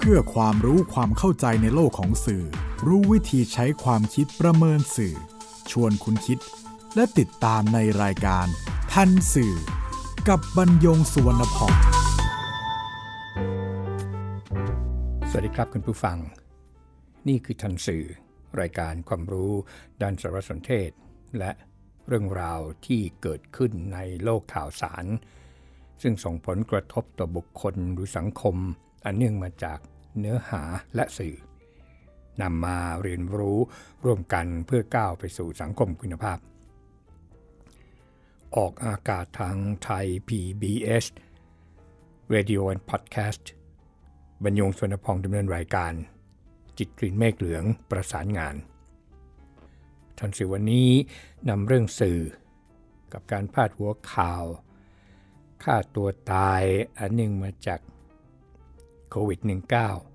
[0.00, 2.44] เพื่อความรู้ความเข้าใจในโลกของสื่อ
[2.86, 5.14] รู้วิธีใช้ความคิดประเมินสื่อ
[5.70, 6.38] ชวนคุณคิด
[6.94, 8.46] และติดตามในรายการ
[8.92, 9.54] ทันสื่อ
[10.28, 11.74] กับบรรยงสุวรรณพอง
[15.30, 16.16] สวัสดีครับคุณผู้ฟัง
[17.28, 18.04] นี่คือทันสื่อ
[18.60, 19.52] รายการความรู้
[20.02, 20.90] ด้านสารสนเทศ
[21.38, 21.50] และ
[22.08, 25.04] เรื่องราวที่เกิดขึ้นในโลกข่าวสาร
[26.02, 28.56] ซึ่งส่งผลกระทบต่อบุคคลหรือสังคม
[29.04, 29.78] อันเนื่องมาจาก
[30.18, 30.62] เนื้อหา
[30.94, 31.36] และสื่อ
[32.42, 33.58] นำมาเรียนรู้
[34.04, 36.38] ร่วมกันเพื่อก้าวไปสู่สังคมคุณภาพ
[38.56, 41.04] ออกอากาศทางไทย PBS
[42.34, 43.44] Radio and Podcast
[44.44, 45.92] บรรยงสวนพองดำเนินรายการ
[46.78, 48.54] จิตกลิ่นเมฆเหลืองประสานงาน
[50.18, 50.90] ทันสื่อวันนี้
[51.48, 52.20] นำเรื่องสื่อ
[53.12, 54.44] กับการพาดหัวข่าว
[55.62, 56.62] ฆ่าตัวตาย
[56.98, 57.80] อันหนึ่งมาจาก
[59.10, 59.40] โควิด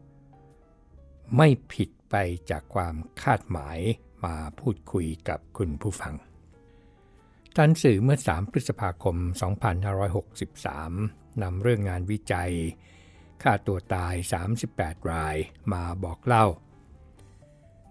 [0.09, 2.15] -19 ไม่ผิดไป
[2.49, 3.79] จากความคาดหมาย
[4.25, 6.13] มาพูดคุยกับคุณผู้ฟัง
[7.55, 9.17] ทันสื่อเมื่อ 3 พฤษภาคม
[10.49, 12.51] 2563 นำเรื่องงานวิจัย
[13.41, 14.13] ฆ่าตัวตาย
[14.61, 15.35] 38 ราย
[15.73, 16.45] มาบอกเล่า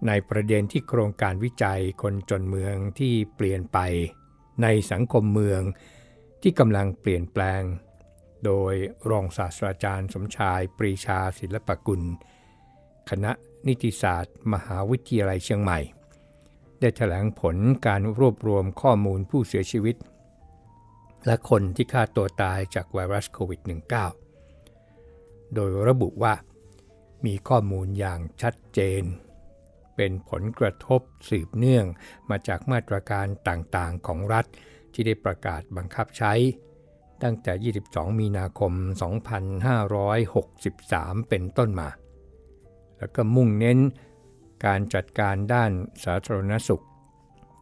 [0.07, 3.79] ในประเด็นที่โครงการวิจัยคนจนเมืองที่เปลี่ยนไป
[4.61, 5.61] ในสังคมเมือง
[6.41, 7.61] ที่กำลังเปลี่ยนแปลง
[8.45, 8.73] โดย
[9.09, 12.01] รองศาสตราจารย์สมชายปรีชาศิลปกุล
[13.09, 13.31] คณะ
[13.67, 15.79] นิติศาสตร์ มหาวิทยาลัยเชียงใหม่
[16.79, 17.55] ได้แถลงผล
[17.87, 19.95] การรวบรวมข้อมูลผู้เสียชีวิต
[21.25, 23.61] และคนที่ฆ่าตัวตายจากไวรัสโควิด
[24.57, 26.33] -19 โดยระบุว่า
[27.25, 29.03] มีข้อมูลอย่างชัดเจน
[29.95, 31.85] เป็นผลกระทบสืบเนื่อง
[32.29, 34.45] มาจากมาตรการต่างๆของรัฐ
[34.93, 36.33] ที่ได้ประกาศบังคับใช้
[37.23, 38.73] ตั้งแต่ 22 มีนาคม
[40.41, 41.89] 2563 เป็นต้นมา
[42.97, 43.79] แล้วก็มุ่งเน้น
[44.65, 45.71] การจัดการด้าน
[46.03, 46.83] สาธารณสุข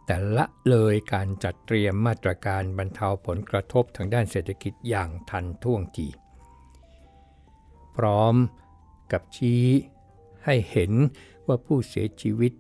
[0.06, 6.08] แต่ละเลยการจัดเตรียมมาตรการบรรเทาผลกระทบทางด้านเศรษฐกิจอย่างทันท่วงที
[7.98, 8.36] พร้อม
[9.12, 9.66] กับชี้
[10.46, 10.92] ให้เห็น
[11.48, 12.54] ว่าผู้เสียชีวิต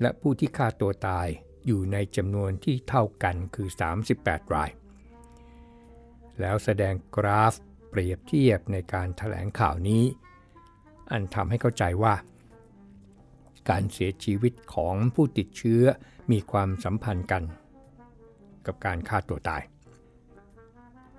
[0.00, 1.28] และผู้ที่ฆ่าตัวตาย
[1.66, 3.68] อยู่ในจำนวนที่เท่ากันคือ
[4.12, 4.70] 38 ราย
[6.40, 7.54] แล้วแสดงกราฟ
[7.90, 10.04] เปรียบเทียบในการถแถลงข่าวนี้
[11.10, 12.14] อันทำให้เข้าใจว่า
[13.68, 15.82] การเสียชีวิตของผู้ติดเชื้อ
[16.30, 17.42] มีความสัมพันธ์กัน
[18.66, 19.62] กับการฆ่าตัวตาย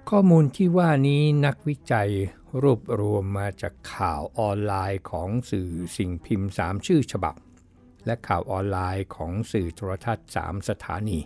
[0.10, 2.10] ข้อมูลที่ว่านี้นักวิจัย
[2.62, 7.36] รวบรวมมาจากข่าวออนไลน์ของสื่อสิ่งพิมพ์ 3 ชื่อฉบับ
[8.06, 11.20] และข่าวออนไลน์ของสื่อโทรทัศน์ 3 สถานี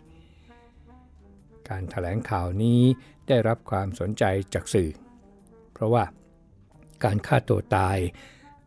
[1.72, 2.82] การถแถลงข่าวนี้
[3.28, 4.24] ได้รับความสนใจ
[4.54, 4.90] จากสื่อ
[5.74, 6.04] เพราะว่า
[7.04, 7.98] การฆ่าตัวตาย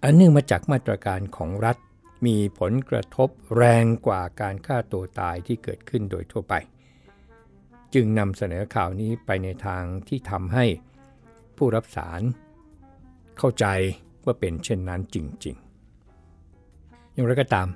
[0.03, 1.77] อันเนื่องมาจากมาตรการของรัฐ
[2.27, 6.55] มีผลกระทบแรงกว่าการฆ่าตัวตายที่เกิดขึ้นโดยทั่วไป
[7.95, 10.65] จึงนำเสนอข่าวนี้ไปในทางที่ทำให้
[11.57, 12.21] ผู้รับสาร
[13.39, 13.67] เข้าใจ
[14.25, 15.17] ว่าเป็นเช่นนั้นจ
[15.47, 15.57] ริง
[16.35, 17.69] ๆ อย่างไรก็ตาม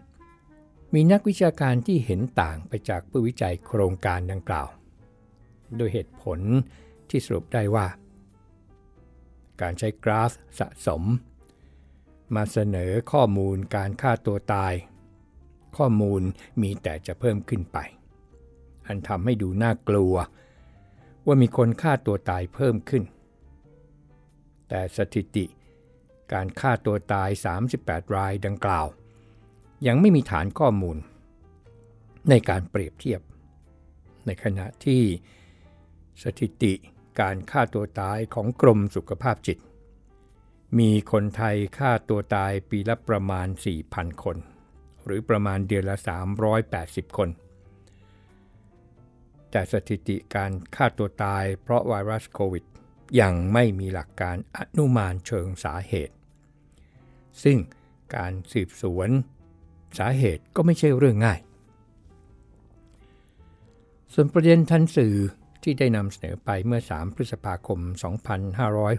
[0.94, 4.68] มีนักวิชาการที่เห็นต่างไปจากผู้วิจัยโครงการดังกล่าว
[5.76, 6.38] โดยเหตุผล
[7.10, 7.86] ที่สรุปได้ว่า
[9.60, 11.02] การใช้กราฟสะสม
[12.34, 14.74] มาเสนอข้อมูลการฆ่าตัวตาย
[15.76, 16.22] ข้อมูล
[16.62, 17.78] มีแต่จะเพิ่มขึ้นไป
[18.86, 20.14] อันทำให้ดูน่ากลัว
[21.26, 23.04] ว่ามีคนฆ่าตัวตายเพิ่มขึ้น
[24.68, 25.46] แต่สถิติ
[26.32, 27.28] การฆ่าตัวตาย
[27.72, 28.86] 38 รายดังกล่าว
[29.86, 30.96] ยังไม่มีฐานข้อมูล
[32.30, 33.20] ในการเปรียบเทียบ
[34.26, 35.02] ในขณะที่
[36.22, 36.74] สถิติ
[37.20, 39.58] การฆ่าตัวตายของกรมสุขภาพจิต
[40.78, 43.48] มีคนไทยฆ่าตัวตายปีละประมาณ
[43.84, 44.36] 4,000 คน
[45.04, 45.96] หรือประมาณเดือนละ
[46.56, 47.28] 380 คน
[49.50, 52.64] แต่สถิติการฆ่าตัวตายเพราะไวรัสโควิด
[53.20, 56.14] ยังไม่มีหลักการอนุมานเชิงสาเหตุ
[57.42, 57.58] ซึ่ง
[58.16, 59.08] การสืบสวน
[59.98, 61.40] สาเหตุก็ไม่ใช่เรื่องง่าย
[64.14, 65.16] ส่วนประเด็นทันสื่อ
[65.62, 67.80] ที่ได้นำเสนอไปเมื่อ 3 พฤษภาคม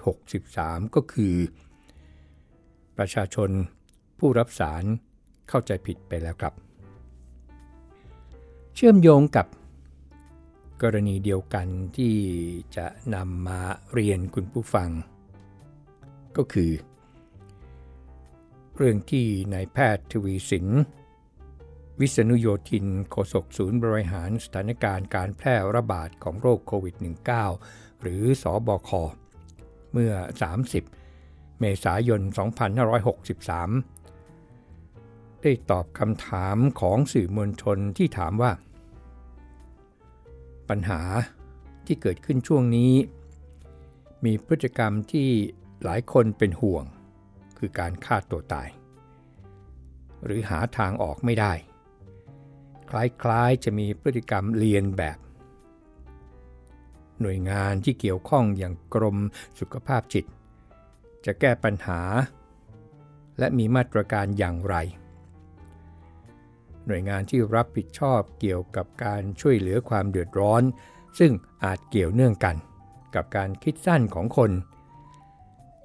[0.07, 1.35] 2563 ก็คือ
[2.97, 3.49] ประชาชน
[4.19, 4.83] ผู้รับสาร
[5.49, 6.53] เข้าใจผิดไปแล้วครับ
[8.75, 9.47] เชื่อมโยงกับ
[10.81, 11.67] กรณีเดียวกัน
[11.97, 12.15] ที่
[12.75, 12.85] จะ
[13.15, 13.61] นำมา
[13.93, 14.89] เรียนคุณผู้ฟัง
[16.37, 16.71] ก็คือ
[18.75, 20.67] เรื่องที่นายแพทย์ทวีสิน
[21.99, 26.95] วิษณุโยธินโฆษกศูนย์บริหารสถานการณ์การแพร่ระบาดของโรคโควิด
[27.49, 28.91] -19 หรือสอบอค
[29.91, 30.13] เมื่อ
[30.85, 32.21] 30 เมษายน
[34.21, 38.51] 2563 ได้ตอบคำถามของสื่อมวลชนที่ถามว่า
[40.69, 41.01] ปัญหา
[41.85, 42.93] ที่เกิดขึ้นช่วงนี้
[44.25, 45.29] มีพฤติกรรมที่
[45.83, 46.83] หลายคนเป็นห่วง
[47.57, 48.69] คือการฆ่าตัวตาย
[50.25, 51.53] หรือหาทางออกไม่ได้
[52.89, 55.17] คล้ายๆจะมีพฤติกรรมเลียนแบบ
[57.21, 59.17] หน่วยงานที่เกี่ยวข้องอย่างกรม
[59.59, 60.25] สุขภาพจิต
[61.25, 62.01] จะแก้ปัญหา
[63.39, 64.75] และมีมาตรการอย่างไร
[66.85, 70.63] หน่วยงานที่รับผิดชอบเกี่ยวกับการช่วยเหลือความเดือดร้อน
[71.19, 71.31] ซึ่ง
[71.63, 72.55] อาจเกี่ยวเนื่องกัน
[73.15, 74.51] กับการคิดสั้นของคน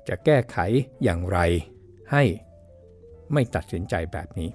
[0.08, 0.56] จะแก้ไข
[1.02, 1.38] อย่างไร
[2.12, 2.22] ให้
[3.32, 4.50] ไม่ตัดสินใจแบบนี้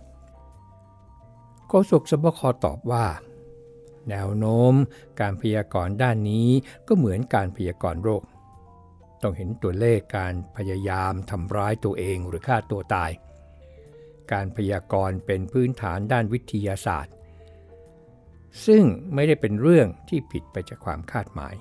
[1.70, 3.06] โฆษกสบคตอบว่า
[4.10, 4.74] แนวโน้ม
[5.22, 6.50] การพยากรณ์ด้านนี้
[6.88, 8.24] ก็เหมือนการพยากรณ์โรค
[9.22, 13.12] ต้องเห็นตัวเลขการพยายามทำร้ายตัวเองหรือฆ่าตัวตาย
[14.32, 17.14] การพยากรณ์เป็นพื้นฐานด้านวิทยาศาสตร์
[18.66, 18.84] ซึ่ง
[19.14, 21.56] ไม่ได้เป็นเรื่องที่ผิดไปจากความคาดหมาย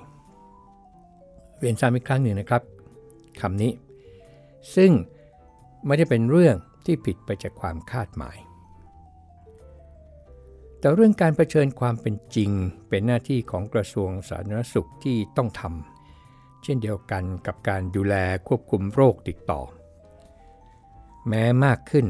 [1.59, 2.63] เวียนซ้ำอีกครั้งหนึ่งนะครับ
[3.41, 3.73] คำนี้
[4.77, 4.93] ซึ่ง
[5.87, 6.57] ไม่ได้เป็นเรื่อง
[6.87, 8.37] ที่ผิดไปจากความคาดหมาย
[10.79, 12.51] แต่เรื่องการรเผชิญความเป็นจริง
[12.89, 18.15] เป็นหน้าที่ของกระทรวงสาธารณสุขที่ต้องทำเช่นเดียวกันกับการดูแล
[18.49, 19.61] ควบคุมโรคติดต่อ
[21.29, 22.07] แม้มากขึ้น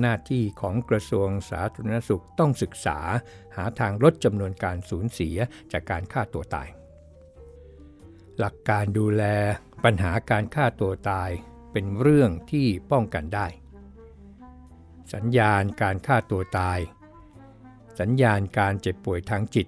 [0.00, 2.98] หน้าที่ของกระทรวงสาธารณสุขต้องศึกษา
[3.56, 5.36] หาทางลดจำนวนการสูญเสีย
[5.72, 6.68] จากการฆ่าตัวตาย
[8.38, 9.22] หลักการดูแล
[9.84, 11.30] ปัญหาการฆ่าตัวตาย
[11.72, 13.46] เป็นเรื่องที่ป้องกันได้
[15.14, 16.78] สัญญาณการฆ่าตัวตาย
[18.00, 19.66] สัญญาณการเจ็บป่วยทางจิต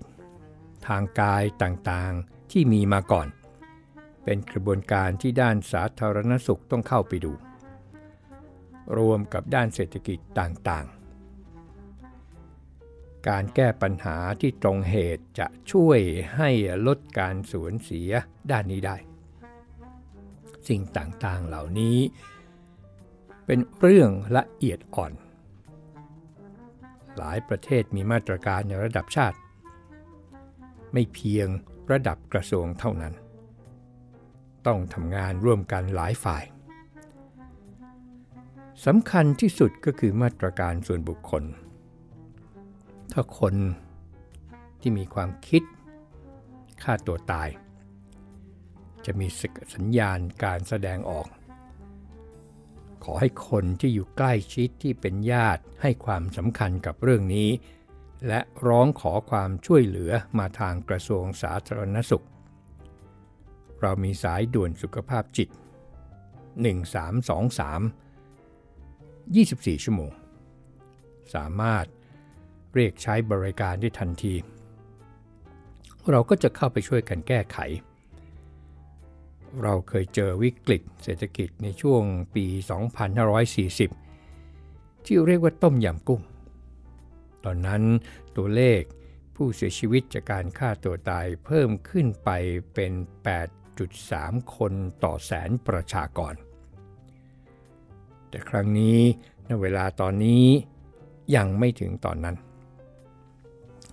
[0.86, 3.28] ทางกายต่างๆที่มีมาก่อน
[4.25, 7.32] เป็นกระบวนการที่ด้านสาธารณสุขต้องเข้าไปดู
[8.98, 10.98] รวมกับด้านเศรษฐกิจต่างๆ
[13.28, 16.00] การแก้ปัญหาที่ตรงเหตุจะช่วย
[16.36, 16.50] ให้
[16.86, 18.10] ลดการสูญเสีย
[18.50, 18.96] ด้านนี้ได้
[20.69, 21.98] สิ่งต่างๆเหล่านี้
[23.46, 25.12] เป็นเรื่องละเอียดอ่อน
[27.19, 29.38] หลายประเทศมีมาตรการในระดับชาติ
[30.93, 31.49] ไม่เพียง
[31.91, 33.15] ระดับกระทรวงเท่านั้น
[34.67, 36.44] ต้องทำงานร่วมกันหลายฝ่าย
[38.87, 41.44] สำคัญที่สุดก็คือมาตรการส่วนบุคคล
[43.12, 43.55] ถ้าคน
[44.81, 45.62] ที่มีความคิด
[46.82, 47.49] ฆ่าตัวตาย
[49.06, 49.26] จะมี
[49.75, 51.26] สัญญาณการแสดงออก
[53.05, 57.50] ขอให้คนที่อยู่ใกล้ชิดที่เป็นญาติให้ความสำคัญกับเรื่องนี้
[58.27, 62.25] และร้องขอความช่วยเหลือมาทางกระทรวงสาธารณสุข
[63.81, 65.53] เรามีสายด่วนสุขภาพจิต 1323
[69.35, 70.11] 24 ชั่วโมง
[71.35, 71.87] สามารถ
[72.75, 74.35] เรียกใช้บริการได้ทันที
[76.11, 77.59] เราก็จะเข้าไปช่วยกันแก้ไข
[79.62, 82.03] เราเคยเจอวิกฤตเศรษฐกิจในช่วง
[82.35, 82.47] ปี
[84.17, 86.23] 2540 ที่เรียกว่าต้มยำกุ้ง
[87.45, 87.83] ตอนนั้น
[88.37, 88.83] ตัวเลข
[89.37, 92.31] ผู้เสียชีวิตจากการฆ่าตัวตายเพิ่มขึ้นไป
[92.75, 92.93] เป็น
[93.75, 94.73] 8.3 คน
[95.05, 96.35] ต่อแสนประชากร
[98.29, 98.99] แต่ครั้งนี้
[99.47, 100.45] ในเวลาตอนนี้
[101.37, 102.37] ยังไม่ถึงตอนนั้น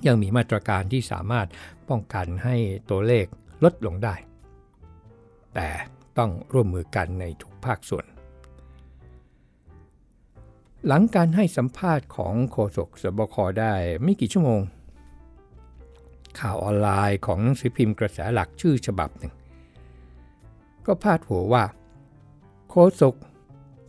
[0.08, 1.48] ยังมีมาตรการที่สามารถ
[1.90, 2.56] ป้องกันให้
[2.90, 3.26] ตัวเลข
[3.64, 4.16] ลดลงได้
[5.56, 5.70] แต่
[6.18, 8.06] ต้องร่วมมือกันในทุกภาคส่วน
[10.88, 14.62] หลังการให้สัมภาษณ์ของโฆษกสบคได้ไม่กี่ชั่วโมง
[16.40, 19.34] ข่าวออนไลน์ของหนังสือพิมพ์กระแสหลักชื่อฉบับหนึ่ง
[20.86, 21.64] ก็พาดหัวว่า
[22.70, 23.16] โฆษก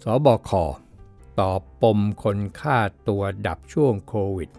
[0.04, 0.50] สบค
[1.40, 4.50] ตอบปมคนฆ่าตัวดับช่วงโควิด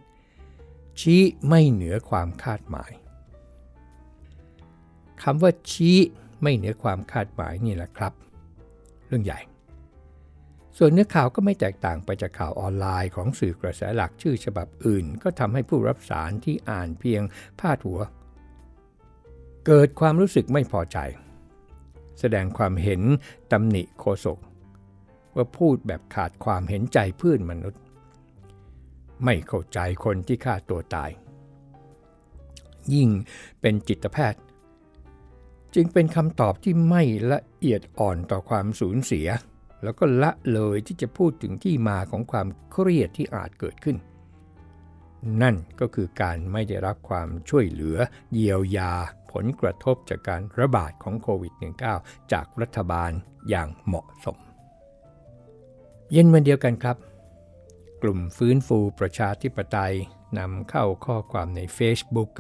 [1.00, 2.92] ชี้ไม่เหนือความคาดหมาย
[5.22, 5.98] คำว่าชี้
[6.44, 8.14] ไม่เหนือความคาดหมายนี่แหละครับ
[9.08, 9.40] เรื่องใหญ่
[10.78, 17.22] ส่วนเนื้อข่าวก็ไม่แตกต่างไปจากข่าวออนไลน์ของสื่อกระแสหลักชื่อฉบับอื่น ก็ทำให้ผู้รับสารที่อ่านเพียง
[17.60, 18.00] พาดหัว
[19.66, 20.98] เกิดความรู้สึกไม่พอใจ
[22.20, 23.02] แสดงความเห็น
[23.52, 24.40] ตำหนิโคศก
[25.36, 27.82] ว่าพูดแบบขาดความเห็นใจเพื่อนมนุษย์
[29.26, 31.10] ไม่เข้าใจคนที่ฆ่าตัวตาย
[32.94, 33.10] ยิ่ง
[33.62, 34.42] เป็นจิตแพทย์
[35.76, 39.28] จึงเป็นคำตอบที่ไม่ละเอียดอ่อนต่อความสูญเสีย
[39.84, 43.98] แล้วก็ละเลยที่จะพูดถึงที่มาของความเครียดที่อาจเกิดขึ้น
[45.42, 47.98] นั่นก็คือการไม่ได้รับความช่วยเหลือ
[48.34, 48.94] เยียวยา
[49.32, 51.54] ผลกระทบจากการระบาดของโควิด
[51.94, 53.12] -19 จากรัฐบาล
[53.50, 54.38] อย่างเหมาะสม
[56.12, 56.98] เย็นวันเดียวกันครับ
[58.04, 59.96] กลุ่มฟื้นฟูประชาธิปไตย
[60.40, 62.32] นำเข้าข้อความใน Facebook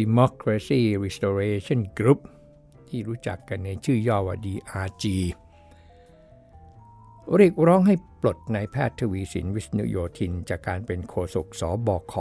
[0.00, 2.20] Democracy Restoration Group
[2.90, 5.04] ที่รู้จักกันในชื่อย่อว่า DRG
[7.36, 12.14] เรียกร้องให้ปลดนายแพทย์ทวีสินวิษณุโยธิน จากการเป็นโฆษกสบค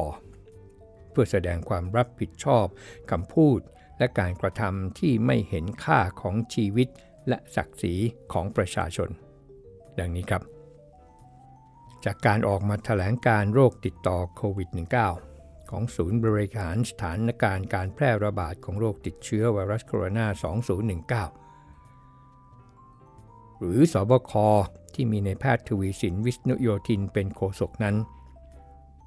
[1.12, 2.66] เพื่อแสดงความรับผิดชอบ
[3.12, 3.60] คำพูด
[3.98, 6.88] และการกระทำที่ไม่เห็นค่าของชีวิต
[7.28, 7.94] และศักดิ์ศรี
[8.34, 9.10] ของประชาชน
[10.00, 10.44] ดังนี้ครับ
[12.06, 15.27] จากการออกมาแถลงการโรคติดต่อโควิด -19
[15.72, 20.26] ของศูนย์บริหารสถานการณ์การแพร่ระบาดของโรคติดเชื้อไวรัสโคโรนา
[21.34, 24.32] 2019 หรือสอบค
[24.94, 27.96] ที่มีในแพทย์ทวีสินวิษณุโยธินเป็นโฆษกนั้น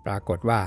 [0.05, 0.61] ปรากฏว่า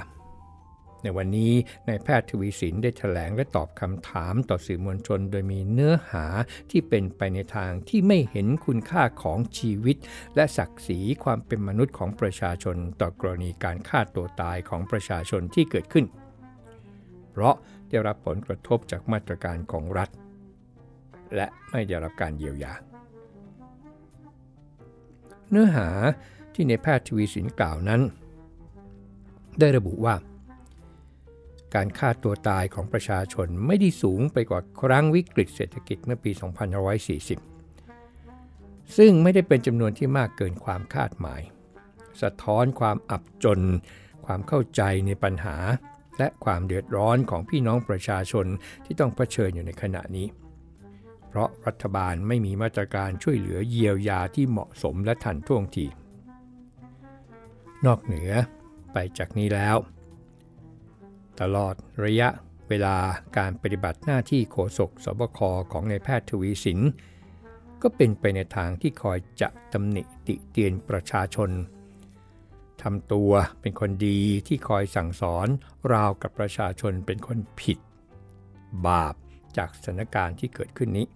[1.03, 1.53] ในวันนี้
[1.87, 6.25] นายแพทย์ทวีสินได้ถแถลงและตอบคำถามต่อสื่อมวลชน โดยมีเนื้อหา
[6.71, 9.97] ที่เป็นไปในทางที่ไม่เห็นคุณค่าของชีวิต
[10.35, 16.05] และศักดิ์ศรีความเป็นมนุษย์ของประชาชนต่อกรณีการฆ่าตัวตายของประชาชนที่เกิดขึ้น
[17.31, 17.55] เพราะ
[17.89, 20.09] ได้รับผลกระทบจากมาตรการของรัฐ
[21.35, 22.73] และไม่ได้รับการเยียวยา
[25.49, 25.89] เนื้อหา
[26.53, 28.01] ที่ในแพทย์ทวีสินกล่าวนั้น
[29.59, 30.15] ได้ระบุว่า
[31.75, 36.31] การฆ่าตัวตายของประชาชนไม่ได้สูงไปกว่าครั้งวิกฤตเศรษฐกิจเมื่อปี
[37.63, 41.41] 2540 ซึ่งไม่ได้เป็นจำนวนที่มากเกินความคาดหมาย
[42.21, 43.61] สะท้อนความอับจน
[44.25, 45.57] ความเข้าใจในปัญหา
[46.17, 48.45] และความเดือดร้อนของพี่น้องประชาชน
[48.85, 50.27] ที่ต้องเผชิญอยู่ในขณะนี้
[51.27, 55.85] เพราะรัฐบาลไม่มีมาตรการช่วยเหลือเยียวยาที่เหมาะสมและทันท่วงที
[57.85, 58.31] นอกเหนือ
[58.93, 59.77] ไปจากนี้แล้ว
[61.41, 61.75] ตลอด
[62.05, 62.29] ระยะ
[62.69, 62.97] เวลา
[63.37, 65.39] การปฏิบัติหน้าที่โฆษกสบค
[65.71, 66.79] ของนายแพทย์ทวีสิน
[67.81, 71.49] ก็เป็นไปในทางที่คอยจะตำหนิติเตียนประชาชน
[72.81, 75.47] ทำตัวเป็นคนดีที่คอยสั่งสอน
[75.93, 77.79] ราวกับประชาชนเป็นคนผิด
[78.87, 79.15] บาป
[79.57, 81.07] จากสถานการณ์ที่เกิดขึ้นนี้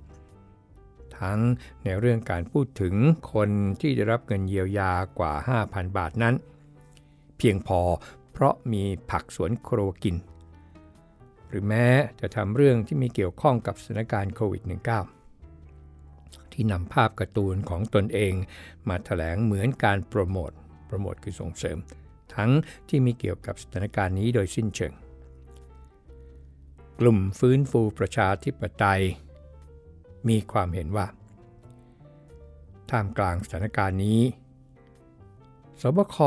[1.19, 1.39] ทั้ง
[1.83, 2.95] ในเรื่องการพูดถึง
[3.33, 3.49] คน
[3.81, 5.33] ที่ได้รับเงินเยียวยากว่า
[5.63, 6.35] 5,000 บาทนั้น
[7.37, 7.79] เพียงพอ
[8.39, 10.15] เพราะมีผักสวนครัวกิน
[11.47, 11.87] หรือแม้
[12.19, 14.63] จะทำเรื่องที่มีเกี่ยวข้องกับสถานการณ์โควิด
[15.37, 18.33] -19 ที่นำภาพการ์ตูนของตนเอง
[18.87, 20.51] มาถแถลงเหมือนการโปรโมท
[20.85, 21.77] โปรโมทคือส่งเสริม
[22.35, 22.51] ทั้ง
[22.89, 24.93] ที่มีเกี่ยวกับสถานการณ์นี้โดยสิ้นเชิง
[26.99, 29.03] กลุ่มฟื้นฟูประชาธิปไตย
[30.27, 31.07] มีความเห็นว่า
[32.89, 34.21] ท่ามกลางสถานการณ์นี้
[35.81, 36.17] สบค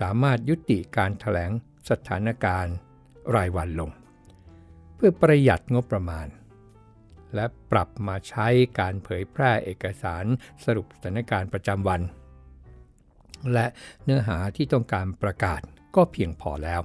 [0.00, 1.50] สามารถยุติการถแถลง
[1.90, 2.74] สถานการณ์
[3.34, 3.90] รายวันลง
[4.94, 6.26] เพื่อประหยัดงบประมาณ
[7.34, 8.46] และปรับมาใช้
[8.78, 10.24] การเผยแพร่เอกสาร
[10.64, 12.00] สรุปสถานการณ์ประจำวัน
[13.52, 13.66] และ
[14.04, 15.60] เนื้อหาที่ต้องการประกาศ
[15.96, 16.80] ก็เพียงพอแล้ว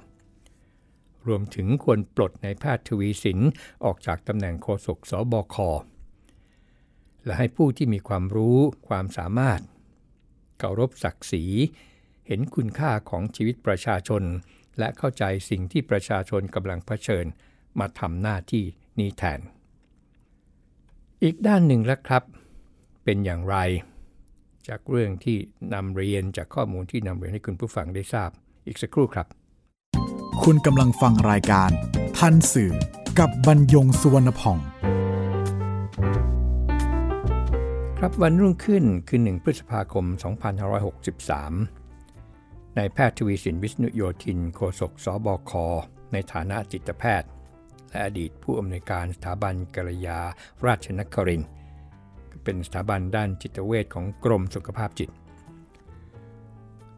[1.26, 3.38] รวมถึงควรปลดในแพทย์ทวีสิน
[3.84, 5.56] ออกจากตำแหน่งโฆษกสบค
[7.24, 9.60] และให้ผู้ที่มีความรู้ความสามารถ
[10.58, 11.44] เคารพศักดิ์ศรี
[12.26, 14.22] เห็นคุณค่าของชีวิตประชาชน
[14.78, 17.26] และเข้าใจสิ่งที่ประชาชนกำลังเผชิญ
[17.78, 18.64] มาทำหน้าที่
[18.98, 19.40] นี้แทน
[21.22, 22.22] อีกด้านหนึ่งแล้วครับ
[23.04, 23.56] เป็นอย่างไร
[24.68, 25.36] จากเรื่องที่
[25.74, 28.30] นำเรียนจากข้อมูลที่นำเรียนให้คุณผู้ฟังได้ทราบ
[28.66, 29.26] อีกสักครู่ครับ
[30.44, 31.70] คุณกำลังฟังรายการ
[32.18, 32.72] ทันสื่อ
[33.18, 34.58] กับบรรยงสุวรรณพ่อง
[37.98, 40.04] ครับวันรุ่งขึ้นคือ 1 พฤษภาคม
[41.02, 41.83] 2563
[42.78, 45.52] นายแพทย์ทวีสินวิษณุโยธินโฆษกสบค
[46.12, 47.28] ในฐานะจิตแพทย์
[47.90, 50.18] และอดีตผู้อำนวยการสถาบันกัลยา
[50.66, 51.42] ราชนคริน
[52.44, 55.10] เป็นสถาบันด้านจิตเวชของกรมสุขภาพจิต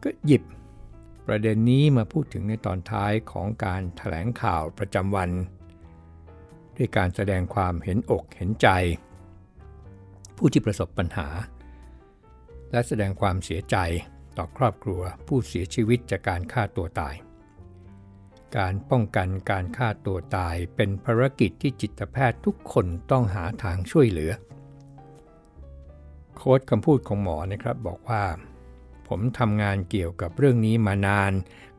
[0.03, 0.43] ก็หยิบ
[1.27, 5.29] ประเด็นนี้มาพูดถึงในตอนท้ายของการถแถลงข่าวประจำวัน
[6.75, 8.67] ด้วยการแสดงความเห็นอกเห็นใจ
[10.37, 11.27] ผู้ที่ประสบปัญหา
[12.71, 13.77] และแสดงความเสียใจ
[14.37, 17.15] ต่อครอบครัวผู้เสียชีวิตจากการฆ่าตัวตาย
[18.57, 24.31] การป้องกันการฆ่าตัวตายเป็นภารกิจที่จิตแพทย์ทุกคนต้องหาทางช่วยเหลือ
[26.35, 28.23] โค้ดคำพูดของหมอนะครับบอกว่า
[29.07, 31.31] ผมทำงานเกี่ยวกับเรื่องนี้มานาน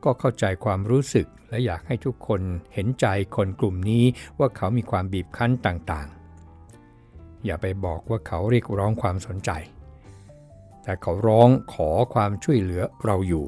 [0.03, 2.41] ก็เข้าใจความรู้สึกและอยากให้ทุกคน
[2.73, 4.05] เห็นใจคนกลุ่มนี้
[4.39, 9.51] ว่าเขามีความบีบคั้นต่างๆ อย่าไปบอกว่าเขาเรียกร้องความสนใจ
[10.83, 13.45] แต่เขาร้องขอความช่วยเหลือเราอยู่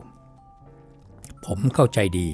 [1.45, 2.27] ผมเข้าใจดี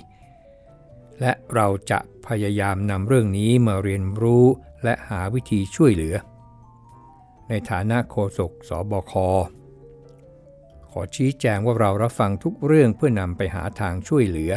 [1.20, 4.46] และเราจะพยายามนำเรื่องนี้มาเรียนรู้
[4.84, 6.16] และหาวิธีช่วยเหลือ
[7.50, 9.14] ในฐานะโฆษกสบค
[10.90, 14.52] ขอชี้แจงว่าเรารับฟังทุกเรื่องเพื่อนำไปหาทางช่วยเหลือ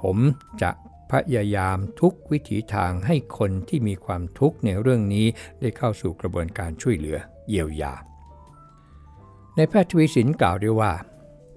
[0.00, 0.18] ผม
[0.62, 0.70] จะ
[1.12, 5.26] พยายามทุกวิถีทางให้คนที่มีความทุกข์ในเรื่องนี้
[5.60, 7.18] ได้เข้าสู่กระบวนการช่วยเหลือ
[7.48, 7.94] เยียวยา
[9.56, 10.92] ในแพทย์ทวีสินกล่าวด้วยว่า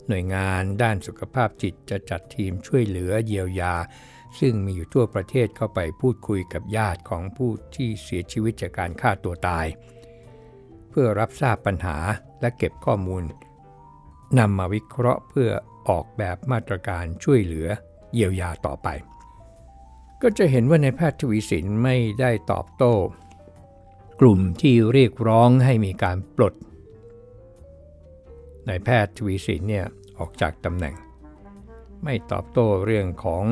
[0.08, 3.74] หน่วยงานด้านสุขภาพจิตจะจัดทีมช่วยเหลือเยียวยา
[4.40, 9.66] ซึ่งมีอยู่ทั่วประเทศเข้าไปพูดคุยกับญาติของผู้ที่เสียชีวิตจากการฆ่าตัวตาย
[10.90, 11.98] เพื่อรับทราบปัญหา
[12.42, 13.24] และเก็บข้อมูล
[14.40, 15.50] นำมาวิเคราะห์เพื่อ
[15.90, 17.68] ออกแบบมาตรการช่วยเหลือ
[18.14, 18.88] เยียวยาต่อไป
[20.22, 22.94] ก็จะเห็นว่าในแพทย์ทวีสินไม่ได้ตอบโต้
[24.24, 26.54] กลุ่มที่เรียกร้องให้มีการปลด
[28.68, 29.86] นายแพทย์ทวีสินเนี่ย
[30.18, 30.96] ออกจากตำแหน่ง
[32.04, 33.44] ไม่ตอบโต้เรื่องของ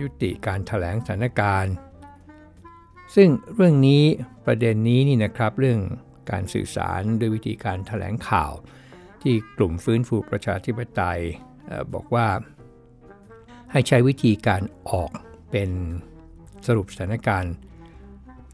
[0.00, 1.74] ยุติการถแถลงสถานการณ์
[3.14, 4.02] ซึ่งเรื่องนี้
[4.46, 5.80] ประเด็นนี้นี่นะครับเรื่อง
[6.30, 8.52] การสื่อสารด้วยวิธีการถแถลงข่าว
[9.22, 11.20] ที่กลุ่มฟื้นฟูประชาธิปไตย
[11.94, 12.26] บอกว่า
[13.72, 15.10] ให้ใช้วิธีการออก
[15.50, 15.70] เป็น
[16.66, 17.54] สรุปสถานการณ์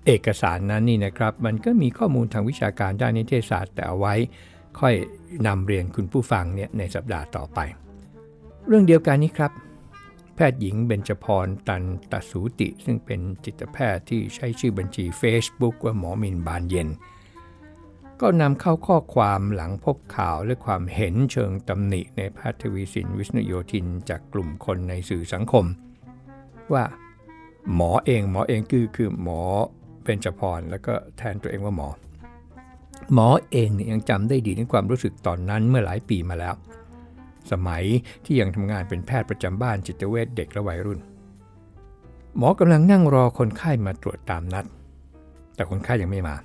[0.06, 4.14] เอกสารนั้นนี่นะครับ มันก็มีข้อมูลทางวิชาการด้านนิเทศศาสตร์ แต่เอาไว้
[4.80, 4.94] ค่อย
[5.46, 7.58] นำเรียนคุณผู้ฟังเนี่ยในสัปดาห์ต่อไป
[8.66, 9.52] เรื่องเดียวกันนี้ครับ
[10.34, 16.88] แพทย์หญิงเบญจพรตันตสูติ ซึ่งเป็นจิตแพทย์ที่ใช้ชื่อบัญชี Facebook ว่าหมอมินบานเย็น
[18.20, 25.64] ก็นำเข้าข้อความหลังพบข่าวและความเห็นเชิงตำหนิในแพทย์ทวีสินวิษณุโยธินจากกลุ่มคนในสื่อสังคม
[26.72, 26.84] ว่า
[27.74, 29.42] หมอเองหมอเองคือคือหมอ
[30.04, 31.88] เบญจพรแล้วก็แทนตัวเองว่าหมอ
[33.12, 36.54] หมอเองเนี่ยยังจำได้ดีในความรู้สึกตอนนั้นเมื่อหลายปีมาแล้ว
[37.52, 37.84] สมัย
[38.24, 41.00] ที่ยังทำงานเป็นแพทย์ประจำบ้านจิตเวชเด็กและวัยรุ่น
[42.36, 44.64] หมอกำลังนั่งรอคนไข้มาตรวจตามนัด
[45.54, 46.36] แต่คนไข้ยังไม่มา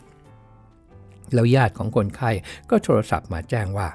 [1.34, 2.32] แล้วญาติของคนไข้
[2.70, 3.90] ก็โทรศัพท์มาแจ้งว่า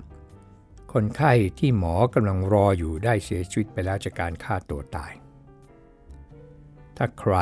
[0.93, 5.13] คนไข้ที่หมอกำลังรออยู่ได้เสียชีวิตไปแล้วจากการฆ่าตัวตาย
[6.97, 7.35] ถ้าใคร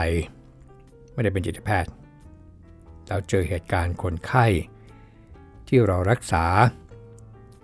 [1.12, 1.90] ไม่ได้เป็นจิตแพทย์
[3.06, 4.46] แล้วเจอเหตุการณ์คนไข้
[5.68, 6.44] ที่เรารักษา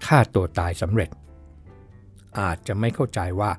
[0.07, 1.11] ฆ่าตัวตายสำเร็จ
[2.41, 3.51] อาจจะไม่เข้าใจว่า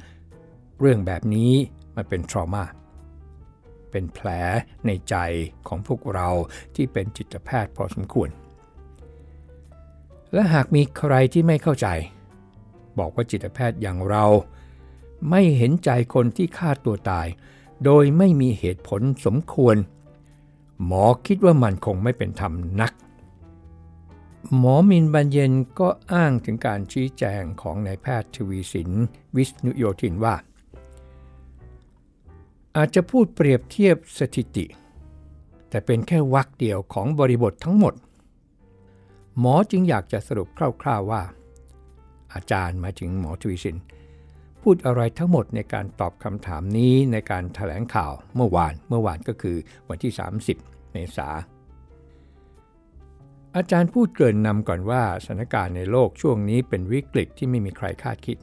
[0.79, 1.51] เรื่องแบบนี้
[1.95, 2.65] มันเป็นทรมา
[3.91, 4.27] เป็นแผล
[4.85, 5.15] ในใจ
[5.67, 6.29] ของพวกเรา
[6.75, 8.29] ที่เป็นจิตแพทย์พอสมควร
[10.33, 11.87] และหากมีใครที่ไม่เข้าใจ
[12.99, 14.25] บอกว่าจิตแพทย์อย่างเรา
[15.29, 17.27] ไม่เห็นใจคนที่ฆ่าตัวตาย
[17.85, 19.75] โดยไม่มีเหตุผลสมควร
[20.85, 22.93] หมอคิดว่ามันคงไม่เป็นธรรมนัก
[24.57, 28.89] หมอมินบันเย็นก็อ้างถึงการชี้แจงของนายแพทย์ทวีสิน
[29.35, 30.35] วิษณุโยธินว่า
[32.75, 34.65] อาจจะพูดเปรียบเทียบสถิติ
[35.69, 37.93] แต่เป็นแค่วักเดียวของบริบททั้งหมด
[39.39, 40.47] หมอจึงอยากจะสรุป
[40.81, 41.21] คร่าวๆว่า
[42.33, 43.77] อาจารย์มาถึงหมอทวีสิน
[44.61, 49.57] พูดอะไรทั้งหมดในการตอบคำถามนี้ในการถแถลงข่าวเมื่อวานเมื่อวานก็คือ
[49.89, 51.29] วันที่30 เมษา
[53.55, 58.37] อาจารย์พูดเกินนำก่อนว่าสถานการณ์ในโลกช่วงนี้เป็นวิกฤตที่ไม่มีใครคาดคิด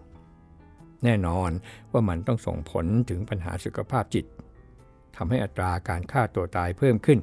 [1.04, 1.50] แน่นอน
[1.92, 4.26] ว่ามันต้องส่งผลถึงปัญหาสุขภาพจิต
[5.16, 7.18] ทำให้อัตราการฆ่าตัวตายเพิ่มขึ้น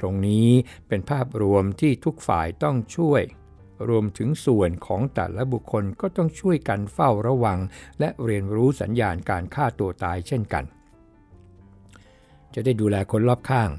[0.00, 0.48] ตรงนี้
[0.88, 3.22] เป็นภาพรวมที่ทุกฝ่ายต้องช่วย
[3.88, 7.58] รวมถึงส่วนของแต่ละบุคคลก็ต้องช่วยกันเฝ้าระวัง
[8.00, 10.64] และเรียนรู้สัญญาณการฆ่าตัวตายเช่นกัน
[12.54, 13.70] จะได้ดูแลคนรอบข้าง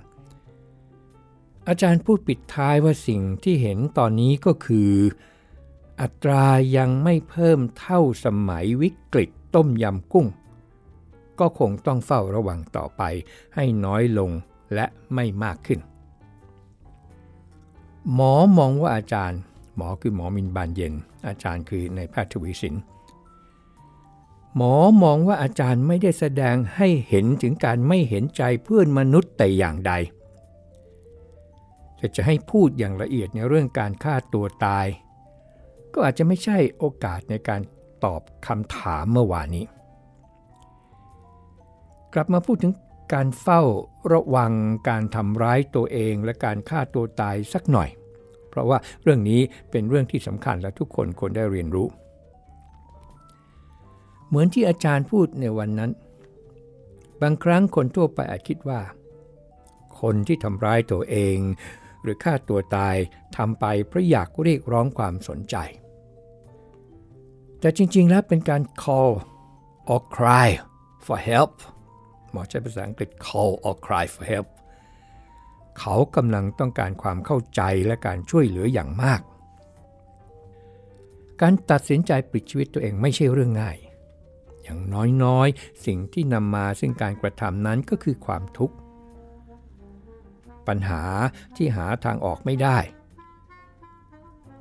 [1.68, 4.92] อาจารย์พูดปิดท้ายว่าสิ่งที่เห็นตอนนี้ก็คือ
[6.02, 6.46] อัตรา
[6.78, 10.28] ยังไม่เพิ่มเท่าสมัยวิกฤตต้มยำกุ้ง
[11.40, 13.02] ก็คงต้องเฝ้าระวังต่อไป
[13.56, 14.32] ให้น้อยลง
[14.76, 15.80] และไม่มากขึ้น
[18.14, 19.40] หมอมองว่าอาจารย์
[19.76, 20.94] หมอคือหมอมินบานเย็น
[21.28, 22.76] อาจารย์คือในแพทย์ทวีสิน
[24.56, 29.94] หมอมองว่าอาจารย์ไม่ได้แสดงให้เห็นถึงการไม่เห็นใจเพื่อนมนุษย์แต่อย่างใด
[32.00, 34.88] จะจะให้พูดอย่างละเอียดในเรื่องการฆ่าตัวตาย
[35.94, 37.62] ก็อาจจะไม่ใช่โอกาสในการ
[38.04, 39.66] ตอบคำถามเมื่อวานนี้
[42.14, 42.74] กลับมาพูดถึง
[43.14, 43.62] การเฝ้า
[44.14, 44.54] ระวัง
[44.90, 47.90] การทำร้ายตัวเองและการฆ่าตัวตายสักหน่อย
[48.50, 51.88] เพราะว่าเรื่องนี้เป็นเรื่องที่สำคัญและทุกคนควรได้เรียนรู้
[54.32, 55.91] เหมือนที่อาจารย์พูดในวันนั้น
[57.22, 58.82] บางครั้งคนทั่วไปอาจคิดว่า
[60.02, 61.38] คนที่ทำร้ายตัวเอง
[62.02, 62.96] หรือฆ่าตัวตาย
[63.38, 65.56] ทำไปเพราะอยากเรียกร้องความสนใจ
[67.60, 69.12] แต่จริงๆแล้วเป็นการ call
[69.94, 70.50] or cry
[71.06, 71.54] for help
[72.32, 74.48] หมอใช้ภาษาอังกฤษ call or cry for help
[75.80, 79.22] เขากำลังต้องการความเข้าใจและการช่วยเหลืออย่างมาก
[81.41, 83.78] การตัดสินใจปิดชีวิตตัวเองไม่ใช่เรื่องง่าย
[84.63, 84.80] อย่าง
[85.24, 88.76] น้อยๆ สิ่งที่นำมาซึ่งการกระทำนั้นก็คือความทุกข์
[90.67, 91.04] ปัญหา
[91.56, 92.78] ที่หาทางออกไม่ได้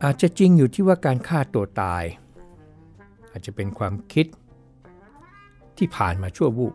[0.04, 2.04] อาจจะจริงอยู่ที่ว่าการฆ่าตัวตาย
[3.30, 4.26] อาจจะเป็นความคิด
[5.78, 6.74] ที่ผ่านมาชั่ววูบ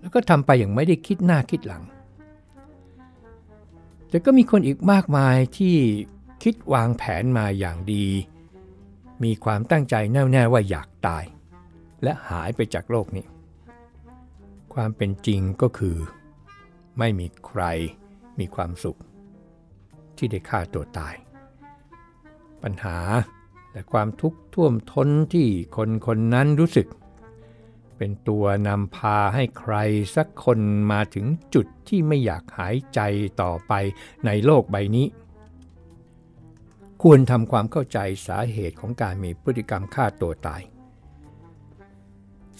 [0.00, 1.82] แล้วก็ทำไปอย่างไม่ได้คิดหน้าคิดหลัง
[4.08, 5.76] แต่ก็มีคนอีกมากมายที่
[6.42, 8.06] คิดวางแผนมาอย่างดี
[9.24, 11.24] มีความตั้งใจแน่วแน่ว่าอยากตาย
[12.02, 13.26] และหายไปจากโลกนี้
[14.74, 15.96] ความเป็นจริงก็คือ
[16.98, 17.62] ไม่มีใคร
[18.38, 18.98] มีความสุข
[20.16, 21.14] ที่ได้ฆ่าตัวตาย
[22.62, 22.98] ปัญหา
[23.72, 26.88] และความทุกข์ท่วมท้นที่คนคนนั้นรู้สึก
[27.96, 29.74] เป็นตัวนำพาให้ใคร
[30.16, 30.60] สักคน
[30.92, 33.00] มาถึงจุดที่ไม่อยากหายใจ
[33.42, 33.72] ต่อไป
[34.26, 35.06] ในโลกใบนี้
[37.02, 40.62] ควรทำความเข้าใจสาเหตุของการมีพฤติกรรมฆ่าตัวตาย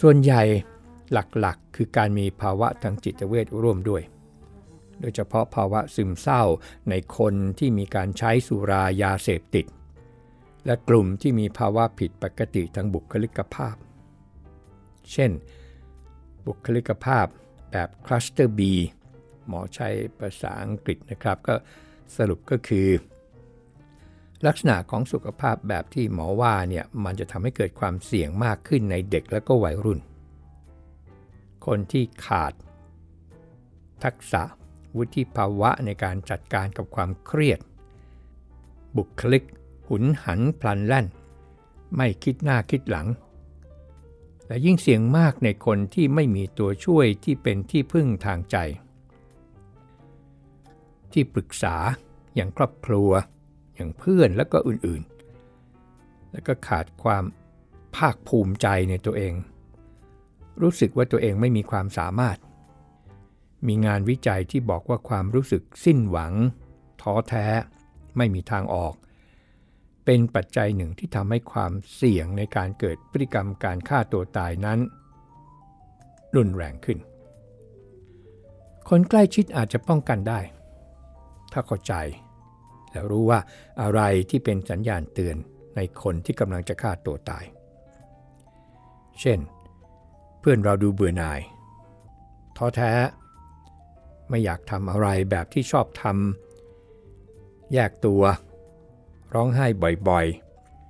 [0.01, 0.43] ส่วนใหญ่
[1.13, 4.03] หลักๆ คือการมีภาวะทางจิตเวทร่วมด้วย
[5.01, 6.43] โดยเฉพาะภาวะซึมเศร้า
[6.91, 9.67] ในคนที่มีการใช้สุรายาเสพติด
[10.67, 13.77] และกลุ่มที่มีภาวะผิดปกติทางบุคลิกภาพ
[15.13, 15.31] เช่น
[16.47, 17.27] บุคลิกภาพ
[17.71, 18.61] แบบคลัสเตอร์ B
[19.47, 19.89] หมอใช้
[20.21, 21.55] ภาษาอังกฤษนะครับก็
[22.17, 22.87] สรุปก็คือ
[24.47, 30.01] ลักษณะของสุขภาพแบบที่หมอว่าเนี่ยมันจะทำให้เกิดความเสี่ยงมากขึ้นในเด็กและก็วัยรุ่น
[31.67, 32.53] คนที่ขาด
[34.05, 34.43] ทักษะ
[34.97, 37.61] วุฒิภาวะในการจัดการกับความเครียด
[38.97, 39.45] บุคลิก
[39.89, 41.07] หุนหันพลันแล่น
[41.97, 43.09] ไม่คิดหน้าคิดหลัง
[44.47, 48.57] และยิ่งเสี่ยงมากในคนที่ไม่มีตัวช่วยที่เป็นที่พึ่งทางใจ
[51.13, 51.77] ที่ปรึกษา
[52.35, 53.11] อย่างครอบครัว
[53.79, 57.25] อย่างเพื่อนและก็อื่นๆ แล้วก็ขาดความ
[57.97, 59.35] ภาคภูมิใจในตัวเอง
[60.63, 62.39] รู้สึกว่าตัวเองไม่มีความสามารถ
[63.67, 66.33] มีงานวิจัยที่บอกว่าความรู้สึกสิ้นหวัง
[67.03, 67.47] ท้อแท้
[68.17, 68.95] ไม่มีทางออก
[70.05, 74.79] เป็นปัจจัยหนึ่งที่ทำให้ความเสี่ยงในการเกิดพฤติกรรมการฆ่าตัวตายนั้น
[76.37, 76.99] รุนแรงขึ้น
[78.89, 80.41] คนใกล้ชิดอาจจะป้องกันได้
[81.53, 81.95] ถ้าเข้าใจ
[82.93, 83.41] และรู้ว่า
[83.83, 85.37] อะไรที่เป็นสัญญาณเตือน
[85.77, 87.45] ในคนที่กำลังจะฆ่าตัวตาย
[89.21, 89.39] เช่น
[90.41, 91.41] เพื่อนเราดูเบื่อหน่าย
[92.57, 92.93] ท้อแท้
[94.29, 98.23] ไม่อยากทำอะไรแบบที่ชอบทำแยกตัว
[99.35, 99.67] ร้องไห้
[100.09, 100.27] บ่อย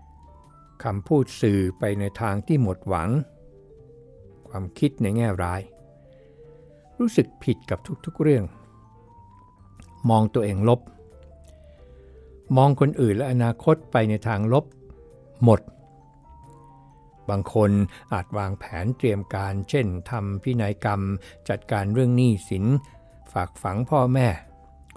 [0.09, 3.11] ๆคำพูดสื่อไปในทางที่หมดหวัง
[4.49, 5.61] ความคิดในแง่ร้าย
[6.99, 8.45] รู้สึกผิดกับทุกๆเรื่อง
[10.11, 10.81] มองตัวเองลบ
[12.57, 14.65] มองคนอื่นและอนาคตไปในทางลบ
[15.45, 15.61] หมด
[17.29, 17.71] บางคน
[18.13, 21.01] อาจวางแผนเตรียมการ เช่นทำพินัยกรรม
[21.49, 22.65] จัดการเรื่องหนี้สิน
[23.33, 24.29] ฝากฝังพ่อแม่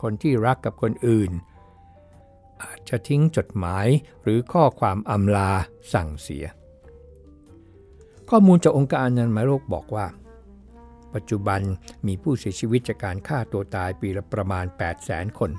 [0.01, 1.31] คนที่รักกับคนอื่น
[2.63, 3.87] อาจจะทิ้งจดหมาย
[4.23, 5.51] หรือข้อความอำลา
[5.93, 6.45] สั่งเสีย
[8.29, 10.07] ข้อมูลจากองค์การอนามัยโลกบอกว่า
[11.13, 11.61] ปัจจุบัน
[12.07, 14.65] มีผู้เสียชีวิตจากการฆ่าตัวตายปีละประมาณ
[15.01, 15.51] 800,000 คน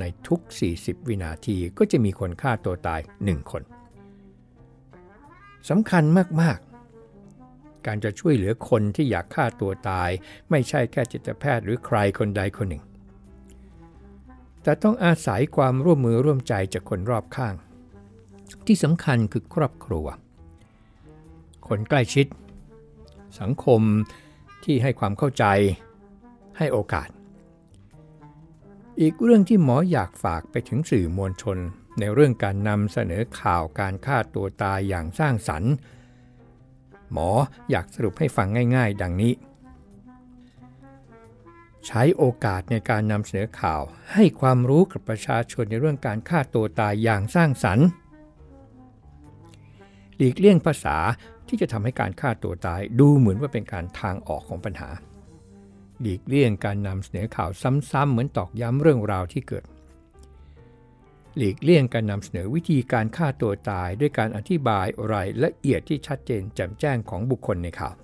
[0.00, 0.40] ในทุก
[0.74, 3.62] 40 วินาทีก็จะมีคนฆ่าตัวตาย 1 คน
[5.68, 6.04] สำคัญ
[6.40, 6.58] มาก
[7.22, 10.10] ๆ การจะช่วยเหลือคนที่อยากฆ่าตัวตาย
[10.50, 12.84] ไม่ใช่แค่จิตแพทย์หรือใครคนใดคนหนึ่ง
[14.62, 17.54] แต่ต้องอาศัยความร่วมมือร่วมใจจากคนรอบข้าง
[18.66, 20.06] ที่สำคัญคือครอบครัว
[21.68, 22.26] คนใกล้ชิด
[23.40, 23.80] สังคม
[24.64, 25.44] ที่ให้ความเข้าใจ
[26.58, 27.08] ให้โอกาส
[29.00, 31.58] อีกเรื่องที่หมออยากฝากไปถึงสื่อมวลชน
[31.98, 35.72] ในเรื่องการนำเสนอข่าวการฆ่าตัวตายอย่างสร้างสรรค์
[37.12, 37.30] หมอ
[37.70, 39.32] อยากสรุปให้ฟังง่าย ๆ ดังนี้
[41.86, 47.86] ใช้โอกาสในการนำเสนอข่าวให้ความรู้กับประชาชนในเรื่องการฆ่าตัวตายอย่างสร้างสรรค์
[50.16, 50.96] หลีกเลี่ยงภาษา
[51.48, 54.90] ที่จะทำให้การฆ่าตัวตายดูเหมือนว่าเป็นการทางออกของปัญหา
[56.02, 57.50] หลีกเลี่ยงการนำเสนอข่าว
[57.90, 59.64] ซ้ำๆเหมือนตอกย้ำเรื่องราวที่เกิด
[61.36, 67.94] หลีกเลี่ยงการนำเสนอวิธีการฆ่าตัวตายด้วยการอธิบายรายละเอียดที่ชัดเจนแจ่มแจ้งของบุคคลในข่าว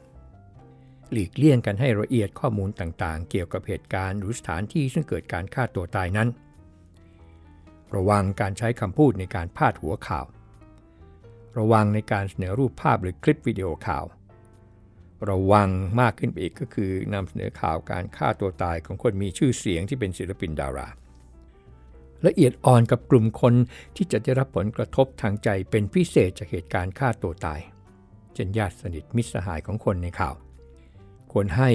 [1.13, 6.29] หลีกเลี่ยงกันให้ละเอียดข้อมูลต่างๆ เกี่ยวกับเหตุการณ์หรือสถานที่ซึ่งเกิดการฆ่าตัวตายนั้น
[7.97, 10.27] ระวังการใช้คำพูดในการพาดหัวข่าว
[11.59, 14.05] ระวังในการเสนอรูปภาพหรือคลิปวิดีโอข่าว
[15.31, 15.69] ระวัง
[16.01, 20.89] มากขึ้นไปอีกก็คือนำเสนอข่าวการฆ่าตัวตายของคนมีชื่อเสียงที่เป็นศิลปินดารา
[22.27, 23.55] ละเอียดอ่อนกับกลุ่มคน
[23.97, 27.61] ที่จะได้รับผลกระทบทางใจเป็นพิเศษจากเหตุการณ์ฆ่าตัวตาย
[28.35, 30.35] เช่นญาติสนิทมิตรสหายของคนในข่าว
[31.33, 31.71] ควรให้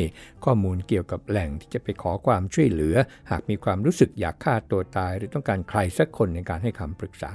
[0.46, 2.96] ข้อมูลเกี่ยวกับแหล่งที่จะไปขอความช่วยเหลือ
[3.32, 7.32] หากมีความรู้สึกอยากฆ่าตัวตาย หรือต้องการใครสักคนในการให้คำปรึกษา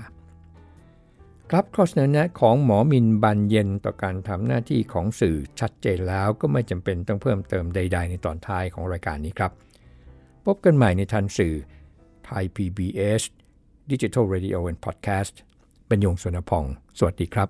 [1.55, 9.53] รับข้อเสนอแนะของหมอมินบันเย็นต่อการทำหน้าที่ของสื่อชัดเจนแล้วก็ไม่จำเป็นต้องเพิ่มเติมใด ๆ ในตอนท้ายของรายการนี้ครับ
[10.47, 11.55] พบกันใหม่ในทันสื่อ
[12.25, 13.23] ไทย PBS
[13.91, 15.35] Digital Radio and Podcast
[15.89, 16.65] บรรยงสวนพอง
[16.99, 17.49] สวัสดีครับ